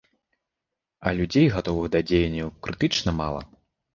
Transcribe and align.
А 1.09 1.13
людзей, 1.19 1.49
гатовых 1.57 1.91
да 1.95 2.01
дзеянняў, 2.11 2.49
крытычна 2.69 3.13
мала. 3.21 3.45